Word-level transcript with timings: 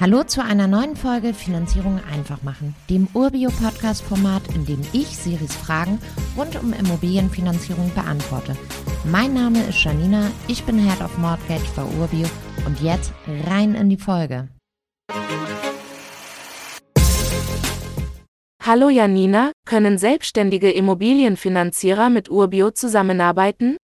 Hallo 0.00 0.24
zu 0.24 0.42
einer 0.42 0.66
neuen 0.66 0.96
Folge 0.96 1.34
Finanzierung 1.34 2.00
einfach 2.10 2.42
machen, 2.42 2.74
dem 2.88 3.06
Urbio-Podcast-Format, 3.12 4.54
in 4.54 4.64
dem 4.64 4.80
ich 4.94 5.08
Siris 5.08 5.54
Fragen 5.54 5.98
rund 6.38 6.56
um 6.56 6.72
Immobilienfinanzierung 6.72 7.92
beantworte. 7.94 8.56
Mein 9.04 9.34
Name 9.34 9.62
ist 9.62 9.84
Janina, 9.84 10.30
ich 10.48 10.64
bin 10.64 10.78
Head 10.78 11.02
of 11.02 11.18
Mortgage 11.18 11.68
bei 11.76 11.82
Urbio 12.00 12.26
und 12.64 12.80
jetzt 12.80 13.12
rein 13.46 13.74
in 13.74 13.90
die 13.90 13.98
Folge. 13.98 14.48
Hallo 18.64 18.88
Janina, 18.88 19.52
können 19.66 19.98
selbstständige 19.98 20.70
Immobilienfinanzierer 20.70 22.08
mit 22.08 22.30
Urbio 22.30 22.70
zusammenarbeiten? 22.70 23.76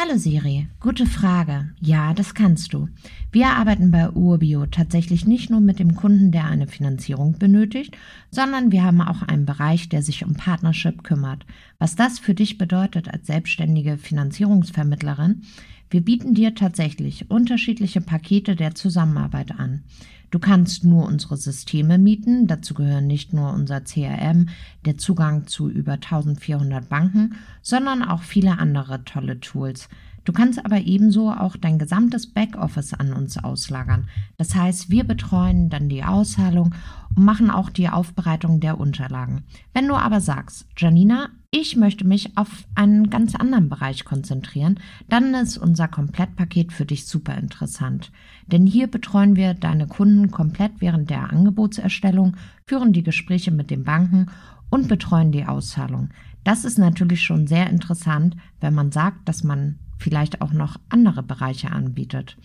Hallo 0.00 0.16
Siri, 0.16 0.68
gute 0.78 1.06
Frage. 1.06 1.70
Ja, 1.80 2.14
das 2.14 2.32
kannst 2.32 2.72
du. 2.72 2.88
Wir 3.32 3.48
arbeiten 3.48 3.90
bei 3.90 4.08
Urbio 4.08 4.64
tatsächlich 4.66 5.26
nicht 5.26 5.50
nur 5.50 5.58
mit 5.58 5.80
dem 5.80 5.96
Kunden, 5.96 6.30
der 6.30 6.44
eine 6.44 6.68
Finanzierung 6.68 7.36
benötigt, 7.36 7.96
sondern 8.30 8.70
wir 8.70 8.84
haben 8.84 9.00
auch 9.00 9.22
einen 9.22 9.44
Bereich, 9.44 9.88
der 9.88 10.02
sich 10.02 10.24
um 10.24 10.34
Partnership 10.34 11.02
kümmert. 11.02 11.46
Was 11.80 11.96
das 11.96 12.20
für 12.20 12.34
dich 12.34 12.58
bedeutet 12.58 13.08
als 13.08 13.26
selbstständige 13.26 13.98
Finanzierungsvermittlerin, 13.98 15.42
wir 15.90 16.02
bieten 16.02 16.32
dir 16.32 16.54
tatsächlich 16.54 17.28
unterschiedliche 17.28 18.00
Pakete 18.00 18.54
der 18.54 18.76
Zusammenarbeit 18.76 19.58
an. 19.58 19.82
Du 20.30 20.38
kannst 20.38 20.84
nur 20.84 21.06
unsere 21.06 21.36
Systeme 21.36 21.96
mieten, 21.96 22.46
dazu 22.46 22.74
gehören 22.74 23.06
nicht 23.06 23.32
nur 23.32 23.52
unser 23.52 23.80
CRM, 23.80 24.48
der 24.84 24.98
Zugang 24.98 25.46
zu 25.46 25.70
über 25.70 25.94
1400 25.94 26.88
Banken, 26.88 27.34
sondern 27.62 28.02
auch 28.02 28.22
viele 28.22 28.58
andere 28.58 29.04
tolle 29.04 29.40
Tools. 29.40 29.88
Du 30.28 30.34
kannst 30.34 30.62
aber 30.62 30.80
ebenso 30.80 31.30
auch 31.30 31.56
dein 31.56 31.78
gesamtes 31.78 32.26
Backoffice 32.26 32.92
an 32.92 33.14
uns 33.14 33.38
auslagern. 33.38 34.08
Das 34.36 34.54
heißt, 34.54 34.90
wir 34.90 35.04
betreuen 35.04 35.70
dann 35.70 35.88
die 35.88 36.04
Auszahlung 36.04 36.74
und 37.16 37.24
machen 37.24 37.50
auch 37.50 37.70
die 37.70 37.88
Aufbereitung 37.88 38.60
der 38.60 38.78
Unterlagen. 38.78 39.44
Wenn 39.72 39.88
du 39.88 39.94
aber 39.94 40.20
sagst, 40.20 40.66
Janina, 40.76 41.30
ich 41.50 41.76
möchte 41.76 42.06
mich 42.06 42.36
auf 42.36 42.64
einen 42.74 43.08
ganz 43.08 43.34
anderen 43.34 43.70
Bereich 43.70 44.04
konzentrieren, 44.04 44.78
dann 45.08 45.32
ist 45.34 45.56
unser 45.56 45.88
Komplettpaket 45.88 46.72
für 46.72 46.84
dich 46.84 47.06
super 47.06 47.36
interessant. 47.36 48.12
Denn 48.46 48.66
hier 48.66 48.86
betreuen 48.86 49.34
wir 49.34 49.54
deine 49.54 49.86
Kunden 49.86 50.30
komplett 50.30 50.72
während 50.80 51.08
der 51.08 51.30
Angebotserstellung, 51.30 52.36
führen 52.66 52.92
die 52.92 53.02
Gespräche 53.02 53.50
mit 53.50 53.70
den 53.70 53.84
Banken 53.84 54.26
und 54.68 54.88
betreuen 54.88 55.32
die 55.32 55.46
Auszahlung. 55.46 56.10
Das 56.44 56.66
ist 56.66 56.78
natürlich 56.78 57.22
schon 57.22 57.46
sehr 57.46 57.70
interessant, 57.70 58.36
wenn 58.60 58.74
man 58.74 58.92
sagt, 58.92 59.26
dass 59.26 59.42
man 59.42 59.78
vielleicht 59.98 60.42
auch 60.42 60.52
noch 60.52 60.76
andere 60.90 61.22
Bereiche 61.22 61.72
anbietet. 61.72 62.36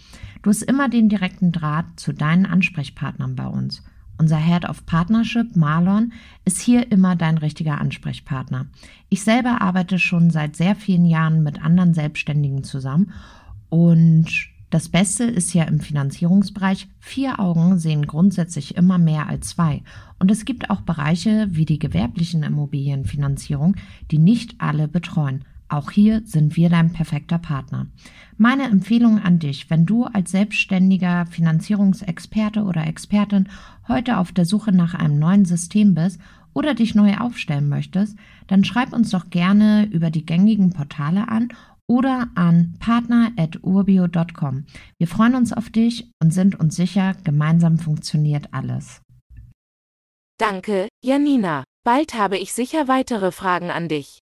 Du 0.41 0.49
hast 0.49 0.63
immer 0.63 0.87
den 0.89 1.09
direkten 1.09 1.51
Draht 1.51 1.85
zu 1.97 2.13
deinen 2.13 2.45
Ansprechpartnern 2.45 3.35
bei 3.35 3.47
uns. 3.47 3.83
Unser 4.17 4.37
Head 4.37 4.69
of 4.69 4.85
Partnership, 4.85 5.55
Marlon, 5.55 6.13
ist 6.45 6.61
hier 6.61 6.91
immer 6.91 7.15
dein 7.15 7.37
richtiger 7.37 7.79
Ansprechpartner. 7.79 8.67
Ich 9.09 9.23
selber 9.23 9.61
arbeite 9.61 9.99
schon 9.99 10.29
seit 10.29 10.55
sehr 10.55 10.75
vielen 10.75 11.05
Jahren 11.05 11.43
mit 11.43 11.63
anderen 11.63 11.93
Selbstständigen 11.93 12.63
zusammen 12.63 13.11
und 13.69 14.27
das 14.73 14.89
Beste 14.89 15.25
ist 15.25 15.53
ja 15.53 15.65
im 15.65 15.79
Finanzierungsbereich, 15.79 16.87
vier 16.99 17.39
Augen 17.39 17.77
sehen 17.77 18.07
grundsätzlich 18.07 18.75
immer 18.75 18.97
mehr 18.97 19.27
als 19.29 19.49
zwei. 19.49 19.83
Und 20.17 20.31
es 20.31 20.45
gibt 20.45 20.71
auch 20.71 20.81
Bereiche 20.81 21.47
wie 21.51 21.65
die 21.65 21.77
gewerblichen 21.77 22.41
Immobilienfinanzierung, 22.41 23.75
die 24.09 24.17
nicht 24.17 24.55
alle 24.57 24.87
betreuen. 24.87 25.45
Auch 25.73 25.89
hier 25.89 26.21
sind 26.23 26.55
wir 26.55 26.69
dein 26.69 26.93
perfekter 26.93 27.39
Partner. 27.39 27.87
Meine 28.37 28.65
Empfehlung 28.65 29.17
an 29.17 29.39
dich, 29.39 29.71
wenn 29.71 29.87
du 29.87 30.03
als 30.03 30.29
selbstständiger 30.29 31.25
Finanzierungsexperte 31.25 32.61
oder 32.61 32.85
Expertin 32.85 33.49
heute 33.87 34.19
auf 34.19 34.31
der 34.31 34.45
Suche 34.45 34.71
nach 34.71 34.93
einem 34.93 35.17
neuen 35.17 35.45
System 35.45 35.95
bist 35.95 36.21
oder 36.53 36.75
dich 36.75 36.93
neu 36.93 37.17
aufstellen 37.17 37.69
möchtest, 37.69 38.15
dann 38.45 38.63
schreib 38.63 38.93
uns 38.93 39.09
doch 39.09 39.31
gerne 39.31 39.87
über 39.91 40.11
die 40.11 40.27
gängigen 40.27 40.69
Portale 40.73 41.27
an 41.27 41.49
oder 41.87 42.27
an 42.35 42.75
partner.urbio.com. 42.77 44.65
Wir 44.99 45.07
freuen 45.07 45.33
uns 45.33 45.53
auf 45.53 45.71
dich 45.71 46.07
und 46.21 46.31
sind 46.31 46.59
uns 46.59 46.75
sicher, 46.75 47.15
gemeinsam 47.23 47.79
funktioniert 47.79 48.53
alles. 48.53 49.01
Danke, 50.37 50.87
Janina. 51.03 51.63
Bald 51.83 52.13
habe 52.13 52.37
ich 52.37 52.53
sicher 52.53 52.87
weitere 52.87 53.31
Fragen 53.31 53.71
an 53.71 53.89
dich. 53.89 54.22